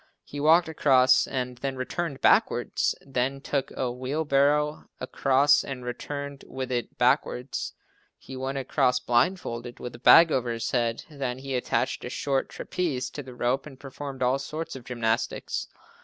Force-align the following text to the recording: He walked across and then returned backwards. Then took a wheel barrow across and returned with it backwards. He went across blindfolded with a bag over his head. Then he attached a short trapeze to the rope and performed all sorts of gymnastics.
He 0.23 0.39
walked 0.39 0.67
across 0.67 1.27
and 1.27 1.59
then 1.59 1.75
returned 1.75 2.21
backwards. 2.21 2.95
Then 3.05 3.39
took 3.39 3.69
a 3.77 3.91
wheel 3.91 4.25
barrow 4.25 4.85
across 4.99 5.63
and 5.63 5.85
returned 5.85 6.43
with 6.47 6.71
it 6.71 6.97
backwards. 6.97 7.73
He 8.17 8.35
went 8.35 8.57
across 8.57 8.99
blindfolded 8.99 9.79
with 9.79 9.93
a 9.93 9.99
bag 9.99 10.31
over 10.31 10.49
his 10.51 10.71
head. 10.71 11.03
Then 11.07 11.37
he 11.37 11.53
attached 11.53 12.03
a 12.03 12.09
short 12.09 12.49
trapeze 12.49 13.11
to 13.11 13.21
the 13.21 13.35
rope 13.35 13.67
and 13.67 13.79
performed 13.79 14.23
all 14.23 14.39
sorts 14.39 14.75
of 14.75 14.85
gymnastics. 14.85 15.67